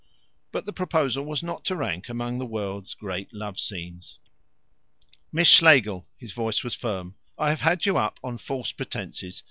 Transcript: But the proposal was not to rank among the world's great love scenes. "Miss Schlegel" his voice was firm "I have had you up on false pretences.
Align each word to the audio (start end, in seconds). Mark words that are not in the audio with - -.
But 0.51 0.65
the 0.65 0.73
proposal 0.73 1.23
was 1.25 1.43
not 1.43 1.63
to 1.65 1.75
rank 1.75 2.09
among 2.09 2.39
the 2.39 2.45
world's 2.47 2.95
great 2.95 3.31
love 3.31 3.59
scenes. 3.59 4.17
"Miss 5.31 5.47
Schlegel" 5.47 6.07
his 6.17 6.33
voice 6.33 6.63
was 6.63 6.73
firm 6.73 7.17
"I 7.37 7.49
have 7.51 7.61
had 7.61 7.85
you 7.85 7.97
up 7.99 8.19
on 8.23 8.39
false 8.39 8.71
pretences. 8.71 9.39